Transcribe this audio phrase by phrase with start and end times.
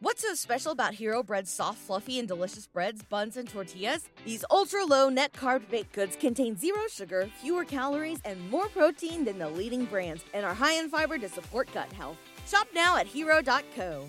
[0.00, 4.08] What's so special about Hero Bread's soft, fluffy, and delicious breads, buns, and tortillas?
[4.24, 9.24] These ultra low net carb baked goods contain zero sugar, fewer calories, and more protein
[9.24, 12.16] than the leading brands, and are high in fiber to support gut health.
[12.46, 14.06] Shop now at hero.co.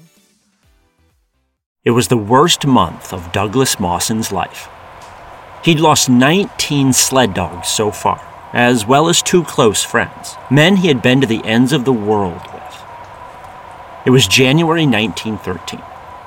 [1.83, 4.69] It was the worst month of Douglas Mawson's life.
[5.63, 8.21] He'd lost 19 sled dogs so far,
[8.53, 11.91] as well as two close friends, men he had been to the ends of the
[11.91, 12.58] world.
[14.05, 15.81] It was January 1913,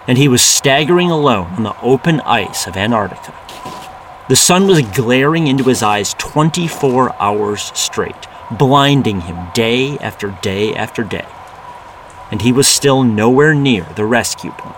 [0.07, 3.32] and he was staggering alone on the open ice of Antarctica.
[4.29, 10.75] The sun was glaring into his eyes 24 hours straight, blinding him day after day
[10.75, 11.27] after day.
[12.30, 14.77] And he was still nowhere near the rescue point.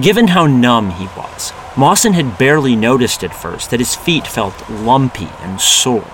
[0.00, 4.70] Given how numb he was, Mawson had barely noticed at first that his feet felt
[4.70, 6.08] lumpy and sore.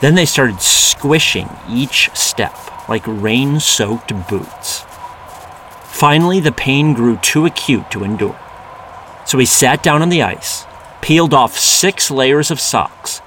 [0.00, 2.54] Then they started squishing each step
[2.90, 4.84] like rain soaked boots.
[5.84, 8.38] Finally, the pain grew too acute to endure.
[9.24, 10.66] So he sat down on the ice,
[11.00, 13.22] peeled off six layers of socks,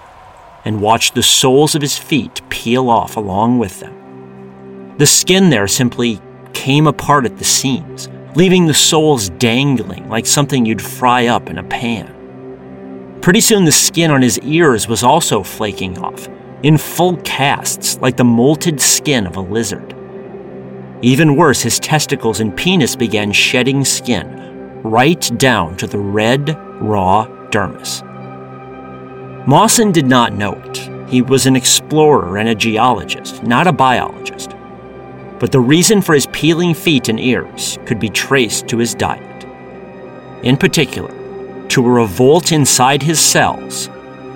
[0.66, 4.96] and watched the soles of his feet peel off along with them.
[4.98, 6.20] The skin there simply
[6.54, 11.58] came apart at the seams, leaving the soles dangling like something you'd fry up in
[11.58, 13.20] a pan.
[13.22, 16.28] Pretty soon, the skin on his ears was also flaking off,
[16.64, 19.94] in full casts like the molted skin of a lizard.
[21.02, 27.28] Even worse, his testicles and penis began shedding skin, right down to the red, raw
[27.52, 28.02] dermis.
[29.46, 31.10] Mawson did not know it.
[31.10, 34.52] He was an explorer and a geologist, not a biologist.
[35.40, 39.44] But the reason for his peeling feet and ears could be traced to his diet.
[40.44, 41.14] In particular,
[41.68, 43.90] to a revolt inside his cells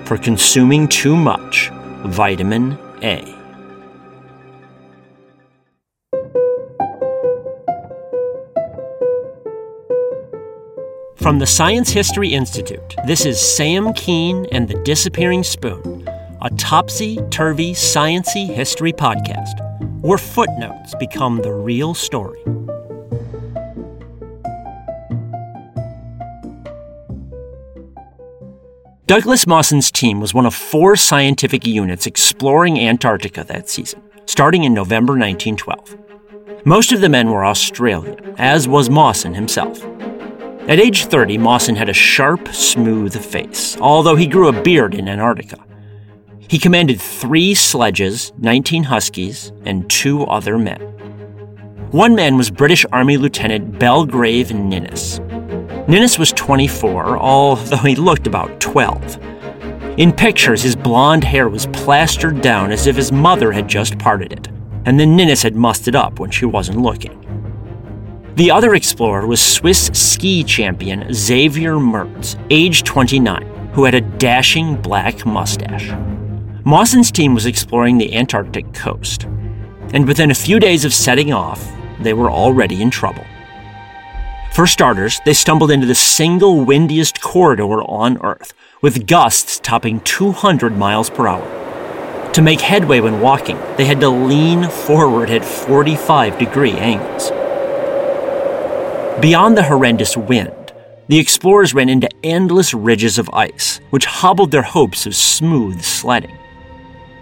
[0.04, 1.70] for consuming too much
[2.06, 3.34] vitamin A.
[11.16, 16.08] From the Science History Institute, this is Sam Kean and the Disappearing Spoon,
[16.40, 19.60] a topsy turvy sciency history podcast
[20.00, 22.40] where footnotes become the real story.
[29.08, 34.74] Douglas Mawson's team was one of four scientific units exploring Antarctica that season, starting in
[34.74, 35.96] November 1912.
[36.66, 39.82] Most of the men were Australian, as was Mawson himself.
[40.68, 45.08] At age 30, Mawson had a sharp, smooth face, although he grew a beard in
[45.08, 45.64] Antarctica.
[46.46, 50.82] He commanded three sledges, 19 Huskies, and two other men.
[51.92, 55.18] One man was British Army Lieutenant Belgrave Ninnis.
[55.88, 59.18] Ninnis was 24, although he looked about 12.
[59.96, 64.30] In pictures, his blonde hair was plastered down as if his mother had just parted
[64.30, 64.48] it,
[64.84, 67.14] and then Ninnis had mussed it up when she wasn't looking.
[68.34, 74.76] The other explorer was Swiss ski champion Xavier Mertz, age 29, who had a dashing
[74.82, 75.90] black mustache.
[76.64, 79.24] Mawson's team was exploring the Antarctic coast,
[79.94, 81.66] and within a few days of setting off,
[81.98, 83.24] they were already in trouble.
[84.58, 90.76] For starters, they stumbled into the single windiest corridor on Earth, with gusts topping 200
[90.76, 92.32] miles per hour.
[92.32, 97.30] To make headway when walking, they had to lean forward at 45 degree angles.
[99.22, 100.72] Beyond the horrendous wind,
[101.06, 106.36] the explorers ran into endless ridges of ice, which hobbled their hopes of smooth sledding.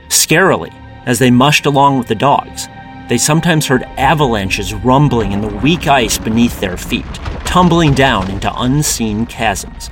[0.09, 0.73] Scarily,
[1.05, 2.67] as they mushed along with the dogs,
[3.09, 7.05] they sometimes heard avalanches rumbling in the weak ice beneath their feet,
[7.45, 9.91] tumbling down into unseen chasms.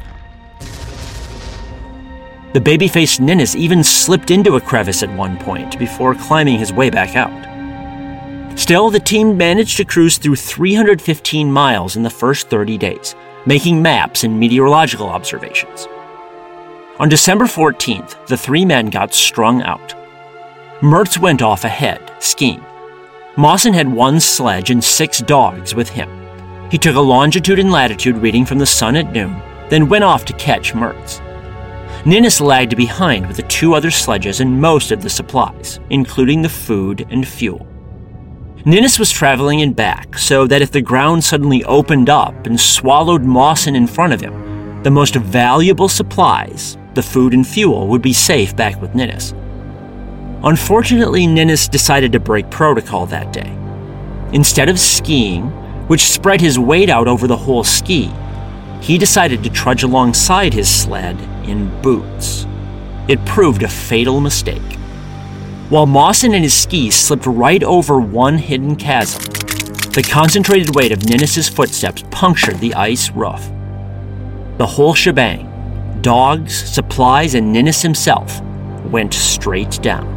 [2.55, 6.73] The baby faced Ninnis even slipped into a crevice at one point before climbing his
[6.73, 7.55] way back out.
[8.57, 13.83] Still, the team managed to cruise through 315 miles in the first 30 days, making
[13.83, 15.89] maps and meteorological observations.
[17.01, 19.95] On December 14th, the three men got strung out.
[20.81, 22.64] Mertz went off ahead, skiing.
[23.37, 26.09] Mawson had one sledge and six dogs with him.
[26.71, 30.25] He took a longitude and latitude reading from the sun at noon, then went off
[30.27, 31.21] to catch Mertz.
[32.07, 36.48] Ninnis lagged behind with the two other sledges and most of the supplies, including the
[36.48, 37.66] food and fuel.
[38.65, 43.25] Ninnis was traveling in back so that if the ground suddenly opened up and swallowed
[43.25, 48.13] Mawson in front of him, the most valuable supplies, the food and fuel, would be
[48.13, 49.34] safe back with Ninnis.
[50.45, 53.51] Unfortunately, Ninnis decided to break protocol that day.
[54.33, 55.45] Instead of skiing,
[55.89, 58.13] which spread his weight out over the whole ski,
[58.83, 61.19] he decided to trudge alongside his sled
[61.49, 62.47] in boots.
[63.09, 64.61] It proved a fatal mistake.
[65.71, 69.23] While Mawson and his skis slipped right over one hidden chasm,
[69.95, 73.49] The concentrated weight of Ninnis's footsteps punctured the ice roof.
[74.59, 75.51] The whole shebang
[76.03, 78.43] dogs, supplies, and Ninnis himself
[78.91, 80.14] went straight down.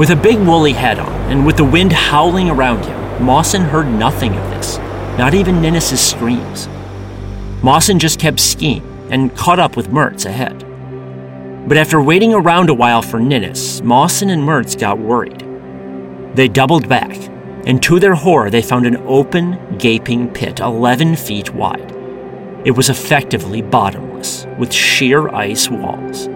[0.00, 3.86] With a big woolly hat on, and with the wind howling around him, Mawson heard
[3.86, 4.78] nothing of this,
[5.18, 6.70] not even Ninnis's screams.
[7.62, 10.64] Mawson just kept skiing and caught up with Mertz ahead.
[11.68, 15.44] But after waiting around a while for Ninnis, Mawson and Mertz got worried.
[16.34, 17.14] They doubled back,
[17.66, 21.94] and to their horror, they found an open, gaping pit 11 feet wide.
[22.64, 26.26] It was effectively bottomless, with sheer ice walls.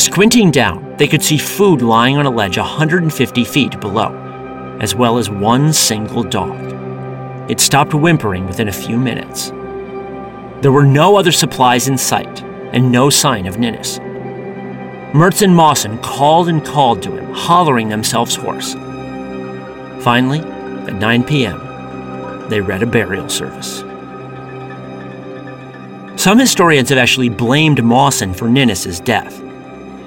[0.00, 5.18] Squinting down, they could see food lying on a ledge 150 feet below, as well
[5.18, 6.58] as one single dog.
[7.50, 9.50] It stopped whimpering within a few minutes.
[10.62, 12.42] There were no other supplies in sight,
[12.72, 13.98] and no sign of Ninnis.
[15.12, 18.72] Mertz and Mawson called and called to him, hollering themselves hoarse.
[20.02, 20.40] Finally,
[20.88, 23.80] at 9 p.m., they read a burial service.
[26.18, 29.42] Some historians have actually blamed Mawson for Ninnis's death.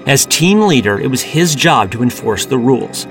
[0.05, 3.05] As team leader, it was his job to enforce the rules,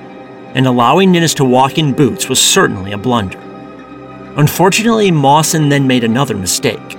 [0.55, 3.39] and allowing Ninnis to walk in boots was certainly a blunder.
[4.37, 6.99] Unfortunately, Mawson then made another mistake.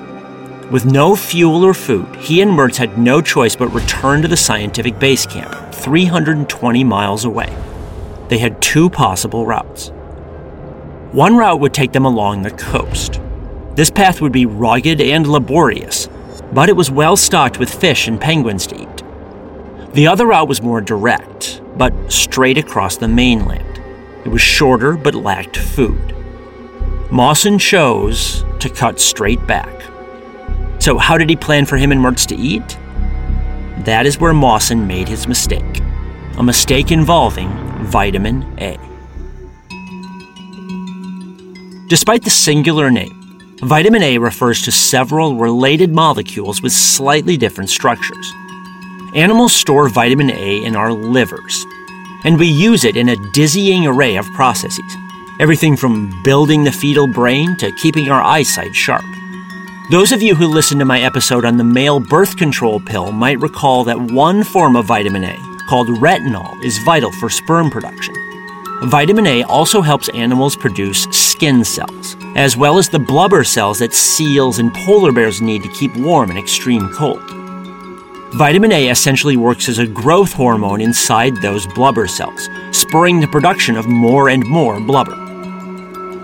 [0.71, 4.35] With no fuel or food, he and Mertz had no choice but return to the
[4.37, 7.55] scientific base camp, 320 miles away.
[8.29, 9.89] They had two possible routes.
[11.11, 13.21] One route would take them along the coast.
[13.75, 16.09] This path would be rugged and laborious,
[16.51, 19.02] but it was well stocked with fish and penguins to eat.
[19.93, 23.79] The other route was more direct, but straight across the mainland.
[24.25, 26.15] It was shorter but lacked food.
[27.11, 29.83] Mawson chose to cut straight back.
[30.79, 32.77] So, how did he plan for him and Mertz to eat?
[33.85, 35.81] That is where Mawson made his mistake
[36.37, 37.49] a mistake involving
[37.85, 38.77] vitamin A.
[41.87, 48.33] Despite the singular name, vitamin A refers to several related molecules with slightly different structures.
[49.15, 51.67] Animals store vitamin A in our livers,
[52.23, 54.97] and we use it in a dizzying array of processes.
[55.39, 59.05] Everything from building the fetal brain to keeping our eyesight sharp.
[59.91, 63.39] Those of you who listened to my episode on the male birth control pill might
[63.39, 65.37] recall that one form of vitamin A,
[65.69, 68.15] called retinol, is vital for sperm production.
[68.89, 73.93] Vitamin A also helps animals produce skin cells, as well as the blubber cells that
[73.93, 77.42] seals and polar bears need to keep warm in extreme cold.
[78.35, 83.77] Vitamin A essentially works as a growth hormone inside those blubber cells, spurring the production
[83.77, 85.15] of more and more blubber.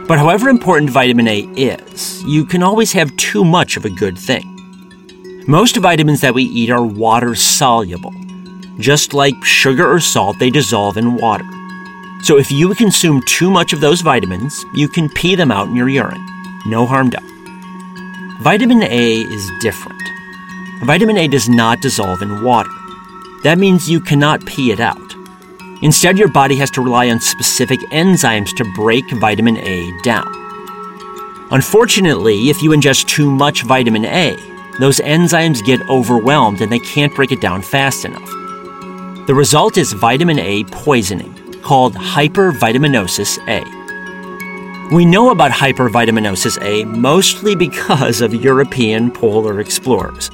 [0.07, 4.17] But however important vitamin A is, you can always have too much of a good
[4.17, 4.43] thing.
[5.47, 8.13] Most vitamins that we eat are water soluble.
[8.79, 11.45] Just like sugar or salt, they dissolve in water.
[12.23, 15.75] So if you consume too much of those vitamins, you can pee them out in
[15.75, 16.25] your urine.
[16.65, 18.39] No harm done.
[18.41, 20.01] Vitamin A is different.
[20.83, 22.69] Vitamin A does not dissolve in water.
[23.43, 25.13] That means you cannot pee it out.
[25.81, 30.27] Instead, your body has to rely on specific enzymes to break vitamin A down.
[31.51, 34.37] Unfortunately, if you ingest too much vitamin A,
[34.79, 38.29] those enzymes get overwhelmed and they can't break it down fast enough.
[39.27, 44.95] The result is vitamin A poisoning, called hypervitaminosis A.
[44.95, 50.31] We know about hypervitaminosis A mostly because of European polar explorers.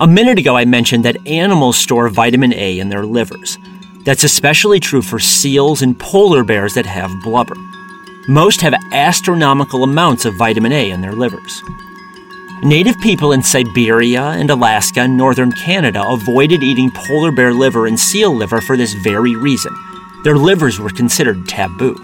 [0.00, 3.58] A minute ago, I mentioned that animals store vitamin A in their livers.
[4.06, 7.54] That's especially true for seals and polar bears that have blubber.
[8.26, 11.62] Most have astronomical amounts of vitamin A in their livers.
[12.62, 18.00] Native people in Siberia and Alaska and northern Canada avoided eating polar bear liver and
[18.00, 19.76] seal liver for this very reason.
[20.24, 21.94] Their livers were considered taboo.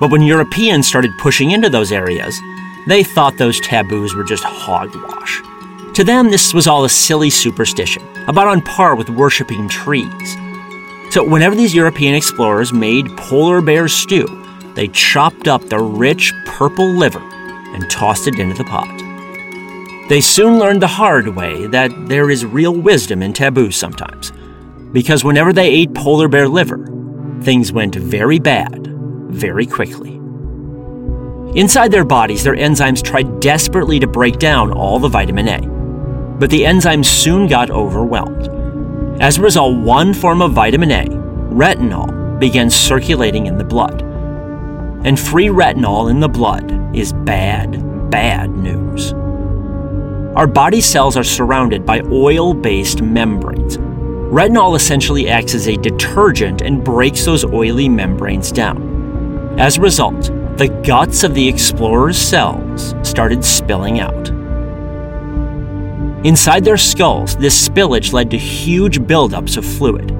[0.00, 2.40] But when Europeans started pushing into those areas,
[2.86, 5.42] they thought those taboos were just hogwash.
[5.98, 10.36] To them, this was all a silly superstition, about on par with worshipping trees.
[11.10, 14.24] So, whenever these European explorers made polar bear stew,
[14.76, 17.18] they chopped up the rich purple liver
[17.74, 18.86] and tossed it into the pot.
[20.08, 24.32] They soon learned the hard way that there is real wisdom in taboos sometimes,
[24.92, 26.86] because whenever they ate polar bear liver,
[27.42, 28.86] things went very bad
[29.30, 30.14] very quickly.
[31.58, 35.77] Inside their bodies, their enzymes tried desperately to break down all the vitamin A
[36.38, 38.48] but the enzymes soon got overwhelmed.
[39.20, 44.02] As a result, one form of vitamin A, retinol, began circulating in the blood.
[45.04, 49.12] And free retinol in the blood is bad, bad news.
[50.36, 53.76] Our body cells are surrounded by oil based membranes.
[53.76, 59.56] Retinol essentially acts as a detergent and breaks those oily membranes down.
[59.58, 64.37] As a result, the guts of the explorers' cells started spilling out.
[66.24, 70.10] Inside their skulls, this spillage led to huge buildups of fluid.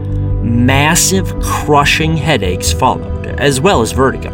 [0.45, 4.31] Massive, crushing headaches followed, as well as vertigo.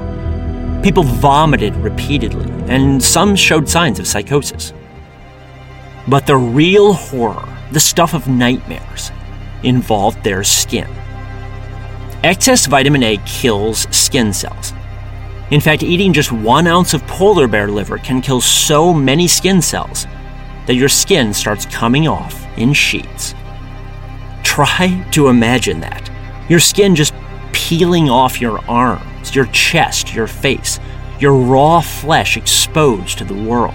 [0.83, 4.75] People vomited repeatedly, and some showed signs of psychosis.
[6.07, 9.11] But the real horror, the stuff of nightmares,
[9.63, 10.89] involved their skin.
[12.23, 14.75] Excess vitamin A kills skin cells.
[15.51, 19.63] In fact, eating just one ounce of polar bear liver can kill so many skin
[19.63, 20.07] cells
[20.67, 23.35] that your skin starts coming off in sheets.
[24.43, 26.11] Try to imagine that.
[26.49, 27.15] Your skin just
[27.53, 30.79] peeling off your arms, your chest, your face,
[31.19, 33.75] your raw flesh exposed to the world.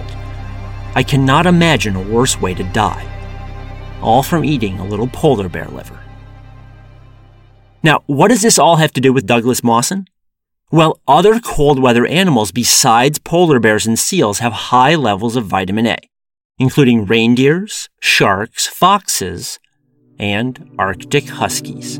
[0.94, 3.06] I cannot imagine a worse way to die.
[4.02, 6.00] All from eating a little polar bear liver.
[7.82, 10.06] Now, what does this all have to do with Douglas Mawson?
[10.70, 15.86] Well, other cold weather animals besides polar bears and seals have high levels of vitamin
[15.86, 16.09] A
[16.60, 19.58] including reindeers, sharks, foxes,
[20.18, 21.98] and Arctic huskies.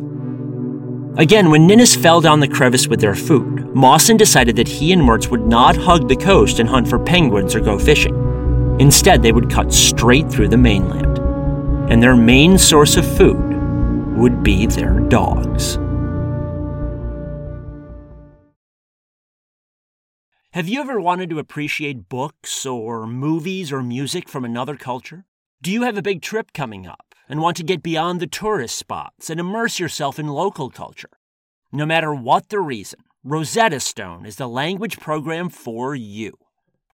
[1.17, 5.03] Again, when Ninnis fell down the crevice with their food, Mawson decided that he and
[5.03, 8.15] Mertz would not hug the coast and hunt for penguins or go fishing.
[8.79, 11.19] Instead, they would cut straight through the mainland.
[11.91, 13.57] And their main source of food
[14.17, 15.79] would be their dogs.
[20.53, 25.25] Have you ever wanted to appreciate books or movies or music from another culture?
[25.63, 28.77] Do you have a big trip coming up and want to get beyond the tourist
[28.77, 31.11] spots and immerse yourself in local culture?
[31.71, 36.33] No matter what the reason, Rosetta Stone is the language program for you.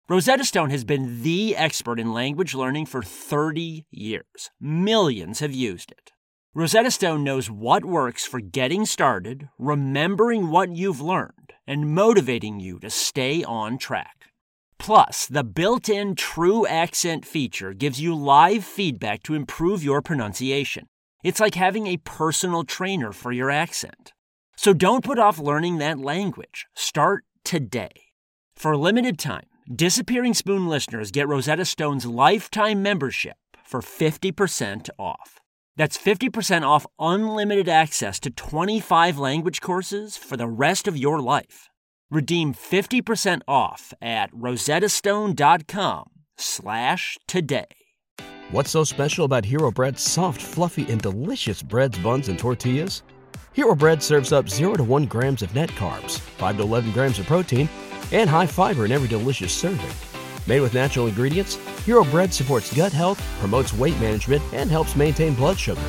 [0.10, 4.50] Rosetta Stone has been the expert in language learning for 30 years.
[4.60, 6.13] Millions have used it.
[6.56, 12.78] Rosetta Stone knows what works for getting started, remembering what you've learned, and motivating you
[12.80, 14.26] to stay on track.
[14.78, 20.86] Plus, the built in TruAccent feature gives you live feedback to improve your pronunciation.
[21.24, 24.14] It's like having a personal trainer for your accent.
[24.56, 26.68] So don't put off learning that language.
[26.76, 28.12] Start today.
[28.56, 35.40] For a limited time, Disappearing Spoon listeners get Rosetta Stone's lifetime membership for 50% off.
[35.76, 41.70] That's 50% off unlimited access to 25 language courses for the rest of your life.
[42.12, 47.66] Redeem 50% off at rosettastone.com slash today.
[48.52, 53.02] What's so special about Hero Bread's soft, fluffy, and delicious breads, buns, and tortillas?
[53.54, 57.18] Hero Bread serves up 0 to 1 grams of net carbs, 5 to 11 grams
[57.18, 57.68] of protein,
[58.12, 60.13] and high fiber in every delicious serving.
[60.46, 65.34] Made with natural ingredients, Hero Bread supports gut health, promotes weight management, and helps maintain
[65.36, 65.82] blood sugar.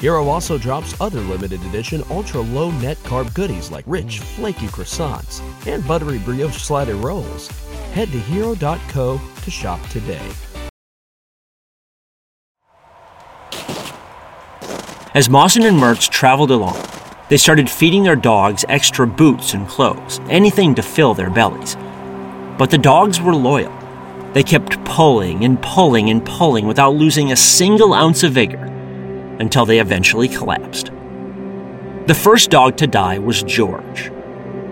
[0.00, 5.40] Hero also drops other limited edition ultra low net carb goodies like rich, flaky croissants
[5.66, 7.48] and buttery brioche slider rolls.
[7.92, 10.30] Head to hero.co to shop today.
[15.14, 16.76] As Mawson and Mertz traveled along,
[17.30, 21.74] they started feeding their dogs extra boots and clothes, anything to fill their bellies.
[22.58, 23.72] But the dogs were loyal.
[24.36, 28.66] They kept pulling and pulling and pulling without losing a single ounce of vigor
[29.40, 30.90] until they eventually collapsed.
[32.06, 34.12] The first dog to die was George.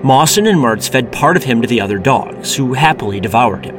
[0.03, 3.75] Mawson and Mertz fed part of him to the other dogs, who happily devoured him.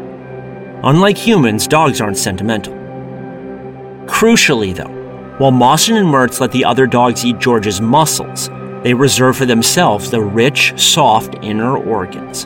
[0.84, 2.74] Unlike humans, dogs aren't sentimental.
[4.08, 8.50] Crucially, though, while Mawson and Mertz let the other dogs eat George's muscles,
[8.82, 12.46] they reserved for themselves the rich, soft inner organs,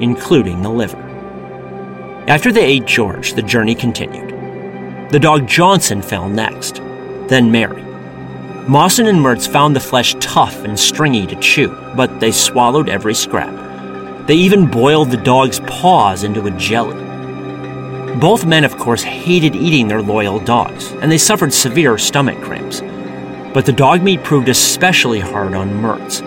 [0.00, 1.05] including the liver.
[2.28, 4.30] After they ate George, the journey continued.
[5.10, 6.76] The dog Johnson fell next,
[7.28, 7.82] then Mary.
[8.66, 13.14] Mawson and Mertz found the flesh tough and stringy to chew, but they swallowed every
[13.14, 14.26] scrap.
[14.26, 17.00] They even boiled the dog's paws into a jelly.
[18.16, 22.80] Both men, of course, hated eating their loyal dogs, and they suffered severe stomach cramps.
[23.54, 26.22] But the dog meat proved especially hard on Mertz.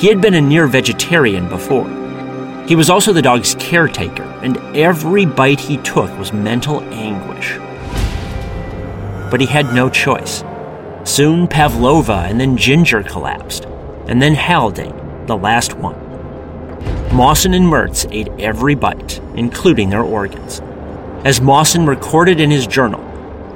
[0.00, 1.88] He had been a near vegetarian before,
[2.68, 7.56] he was also the dog's caretaker, and every bite he took was mental anguish.
[9.30, 10.44] But he had no choice.
[11.02, 13.64] Soon Pavlova and then Ginger collapsed,
[14.06, 15.96] and then Haldane, the last one.
[17.10, 20.60] Mawson and Mertz ate every bite, including their organs.
[21.24, 23.02] As Mawson recorded in his journal,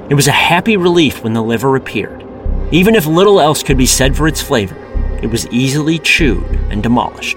[0.08, 2.24] it was a happy relief when the liver appeared.
[2.72, 4.76] Even if little else could be said for its flavor,
[5.22, 7.36] it was easily chewed and demolished.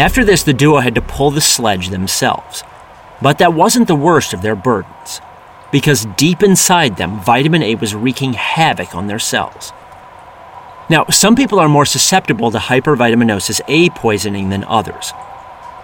[0.00, 2.64] After this, the duo had to pull the sledge themselves.
[3.20, 5.20] But that wasn't the worst of their burdens.
[5.70, 9.72] because deep inside them, vitamin A was wreaking havoc on their cells.
[10.88, 15.12] Now, some people are more susceptible to hypervitaminosis A poisoning than others.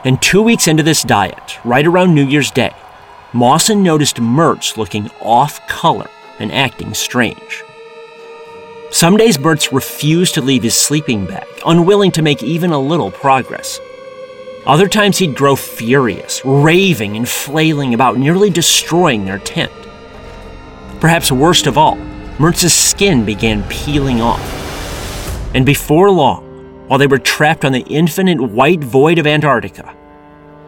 [0.05, 2.73] And two weeks into this diet, right around New Year's Day,
[3.33, 6.09] Mawson noticed Mertz looking off color
[6.39, 7.63] and acting strange.
[8.91, 13.11] Some days Mertz refused to leave his sleeping bag, unwilling to make even a little
[13.11, 13.79] progress.
[14.67, 19.71] Other times he'd grow furious, raving and flailing about, nearly destroying their tent.
[20.99, 21.97] Perhaps worst of all,
[22.39, 24.43] Mertz's skin began peeling off.
[25.55, 26.45] And before long,
[26.89, 29.97] while they were trapped on the infinite white void of Antarctica,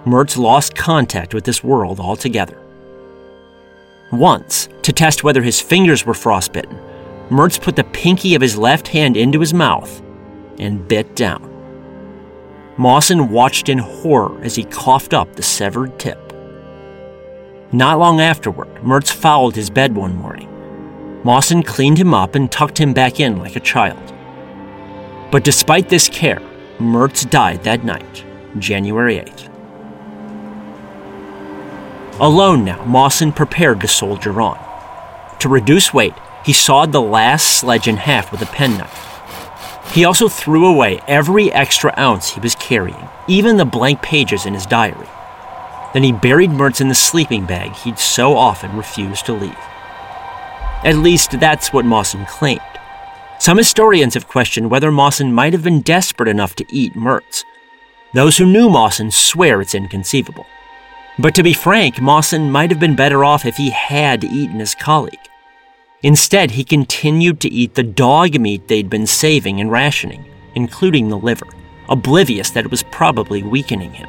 [0.05, 2.59] Mertz lost contact with this world altogether.
[4.13, 6.79] Once, to test whether his fingers were frostbitten,
[7.31, 10.01] Mertz put the pinky of his left hand into his mouth
[10.59, 11.58] and bit down.
[12.79, 16.33] Mawson watched in horror as he coughed up the severed tip.
[17.73, 20.49] Not long afterward, Mertz fouled his bed one morning.
[21.25, 24.15] Mawson cleaned him up and tucked him back in like a child.
[25.33, 26.41] But despite this care,
[26.79, 28.25] Mertz died that night,
[28.61, 29.49] January 8th.
[32.21, 34.59] Alone now, Mawson prepared to soldier on.
[35.41, 39.08] To reduce weight, he sawed the last sledge in half with a penknife.
[39.93, 44.55] He also threw away every extra ounce he was carrying, even the blank pages in
[44.55, 45.09] his diary.
[45.95, 49.57] Then he buried Mertz in the sleeping bag he'd so often refused to leave.
[50.85, 52.61] At least that's what Mawson claimed.
[53.41, 57.45] Some historians have questioned whether Mawson might have been desperate enough to eat Mertz.
[58.13, 60.47] Those who knew Mawson swear it's inconceivable.
[61.19, 64.75] But to be frank, Mawson might have been better off if he had eaten his
[64.75, 65.19] colleague.
[66.03, 70.25] Instead, he continued to eat the dog meat they'd been saving and rationing,
[70.55, 71.47] including the liver,
[71.89, 74.09] oblivious that it was probably weakening him.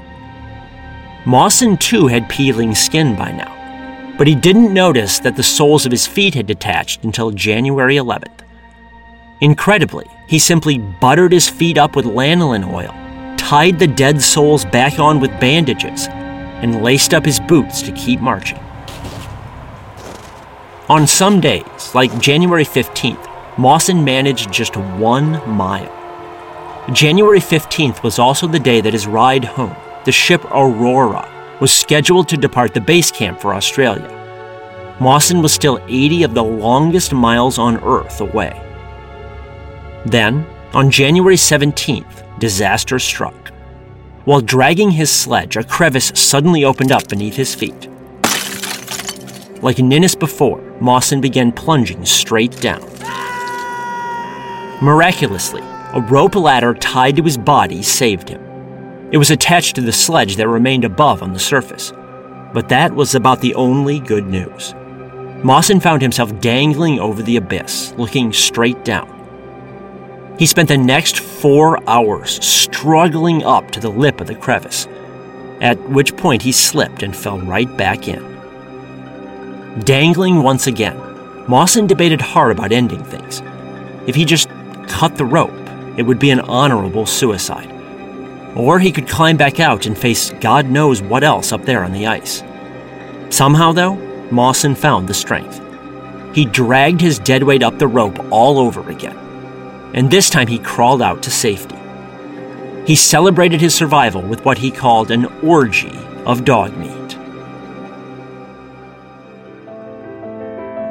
[1.26, 5.92] Mawson too had peeling skin by now, but he didn't notice that the soles of
[5.92, 8.42] his feet had detached until January 11th.
[9.42, 12.94] Incredibly, he simply buttered his feet up with lanolin oil,
[13.38, 18.20] tied the dead soles back on with bandages, and laced up his boots to keep
[18.20, 18.60] marching.
[20.90, 25.96] On some days, like January 15th, Mawson managed just one mile.
[26.94, 29.76] January 15th was also the day that his ride home,
[30.06, 31.30] the ship Aurora,
[31.62, 34.16] was scheduled to depart the base camp for Australia.
[35.00, 38.60] Mawson was still 80 of the longest miles on Earth away.
[40.08, 43.50] Then, on January 17th, disaster struck.
[44.26, 47.88] While dragging his sledge, a crevice suddenly opened up beneath his feet.
[49.62, 52.82] Like Ninnis before, Mawson began plunging straight down.
[54.82, 55.62] Miraculously,
[55.94, 58.42] a rope ladder tied to his body saved him.
[59.12, 61.92] It was attached to the sledge that remained above on the surface.
[62.54, 64.74] But that was about the only good news.
[65.44, 69.16] Mawson found himself dangling over the abyss, looking straight down.
[70.40, 74.88] He spent the next four hours struggling up to the lip of the crevice,
[75.60, 78.39] at which point he slipped and fell right back in.
[79.78, 80.98] Dangling once again,
[81.48, 83.42] Mawson debated hard about ending things.
[84.08, 84.50] If he just
[84.88, 85.54] cut the rope,
[85.96, 87.72] it would be an honorable suicide.
[88.56, 91.92] Or he could climb back out and face God knows what else up there on
[91.92, 92.44] the ice.
[93.30, 93.96] Somehow, though,
[94.32, 95.62] Mawson found the strength.
[96.34, 99.18] He dragged his dead weight up the rope all over again.
[99.94, 101.78] And this time he crawled out to safety.
[102.86, 106.99] He celebrated his survival with what he called an orgy of dog meat.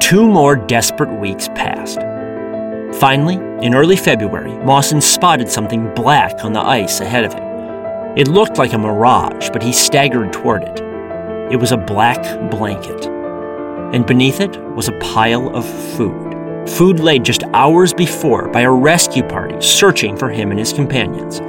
[0.09, 1.99] Two more desperate weeks passed.
[2.99, 7.43] Finally, in early February, Mawson spotted something black on the ice ahead of him.
[8.17, 10.79] It looked like a mirage, but he staggered toward it.
[11.51, 13.05] It was a black blanket.
[13.93, 15.63] And beneath it was a pile of
[15.95, 16.67] food.
[16.67, 21.39] Food laid just hours before by a rescue party searching for him and his companions.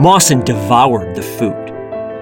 [0.00, 1.72] Mawson devoured the food.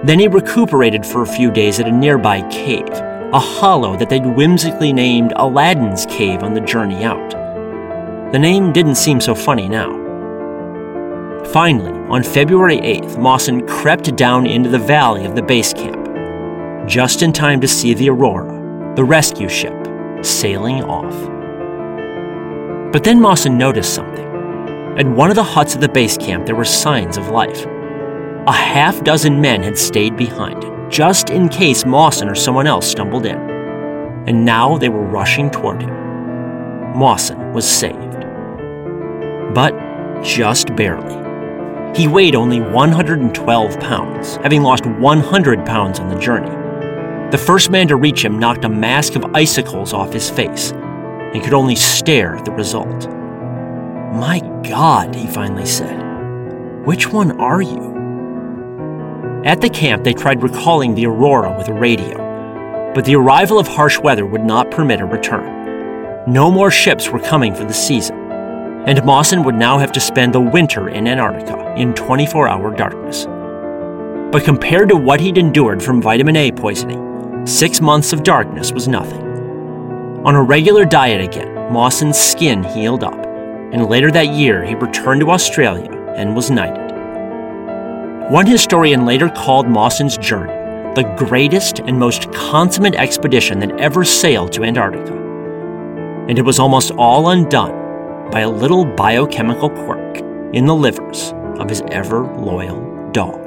[0.03, 2.89] Then he recuperated for a few days at a nearby cave
[3.35, 7.31] a hollow that they'd whimsically named Aladdin's Cave on the journey out.
[8.31, 9.91] The name didn't seem so funny now.
[11.47, 17.23] Finally, on February 8th, Mawson crept down into the valley of the base camp, just
[17.23, 19.75] in time to see the Aurora, the rescue ship,
[20.23, 21.13] sailing off.
[22.93, 24.25] But then Mawson noticed something.
[24.97, 27.65] At one of the huts of the base camp, there were signs of life.
[28.47, 33.25] A half dozen men had stayed behind, just in case Mawson or someone else stumbled
[33.25, 33.37] in.
[34.27, 35.93] And now they were rushing toward him.
[36.97, 38.25] Mawson was saved.
[39.53, 39.73] But
[40.23, 41.15] just barely.
[41.95, 46.49] He weighed only 112 pounds, having lost 100 pounds on the journey.
[47.31, 51.43] The first man to reach him knocked a mask of icicles off his face and
[51.43, 53.09] could only stare at the result.
[54.13, 56.01] My God, he finally said.
[56.85, 57.94] Which one are you?
[59.45, 62.17] At the camp, they tried recalling the Aurora with a radio,
[62.95, 66.25] but the arrival of harsh weather would not permit a return.
[66.25, 68.17] No more ships were coming for the season,
[68.87, 73.25] and Mawson would now have to spend the winter in Antarctica in 24 hour darkness.
[74.31, 78.87] But compared to what he'd endured from vitamin A poisoning, six months of darkness was
[78.87, 79.21] nothing.
[80.25, 83.23] On a regular diet again, Mawson's skin healed up,
[83.71, 86.84] and later that year he returned to Australia and was knighted.
[88.29, 90.53] One historian later called Mawson's journey
[90.95, 95.13] the greatest and most consummate expedition that ever sailed to Antarctica.
[96.27, 100.17] And it was almost all undone by a little biochemical quirk
[100.55, 103.44] in the livers of his ever loyal dogs.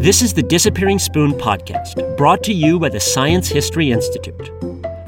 [0.00, 4.50] This is the Disappearing Spoon podcast, brought to you by the Science History Institute.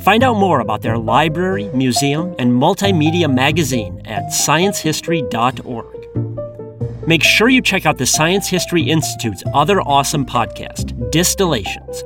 [0.03, 7.09] Find out more about their library, museum, and multimedia magazine at sciencehistory.org.
[7.09, 12.03] Make sure you check out the Science History Institute's other awesome podcast, Distillations.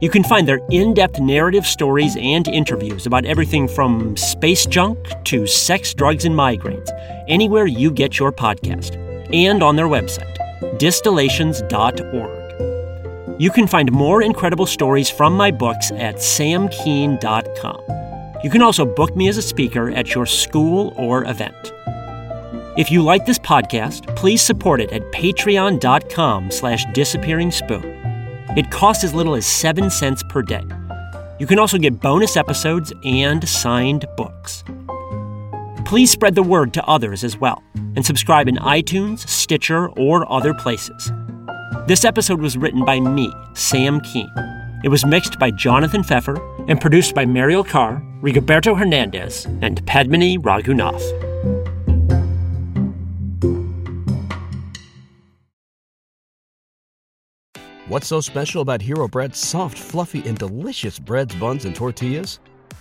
[0.00, 4.98] You can find their in depth narrative stories and interviews about everything from space junk
[5.26, 6.90] to sex, drugs, and migraines,
[7.28, 8.96] anywhere you get your podcast,
[9.32, 10.37] and on their website
[10.78, 13.40] distillations.org.
[13.40, 17.82] You can find more incredible stories from my books at samkean.com.
[18.42, 21.72] You can also book me as a speaker at your school or event.
[22.76, 27.84] If you like this podcast, please support it at patreon.com slash disappearing spoon.
[28.56, 30.64] It costs as little as 7 cents per day.
[31.38, 34.64] You can also get bonus episodes and signed books.
[35.88, 37.62] Please spread the word to others as well
[37.96, 41.10] and subscribe in iTunes, Stitcher, or other places.
[41.86, 44.30] This episode was written by me, Sam Kean.
[44.84, 46.36] It was mixed by Jonathan Pfeffer
[46.68, 51.00] and produced by Mariel Carr, Rigoberto Hernandez, and Padmini Raghunath.
[57.86, 62.40] What's so special about Hero Bread's soft, fluffy, and delicious breads, buns, and tortillas?